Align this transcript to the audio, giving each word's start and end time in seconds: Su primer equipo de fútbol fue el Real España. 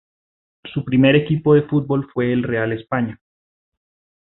Su 0.73 0.83
primer 0.83 1.15
equipo 1.15 1.53
de 1.53 1.61
fútbol 1.61 2.09
fue 2.11 2.33
el 2.33 2.41
Real 2.41 2.71
España. 2.71 3.19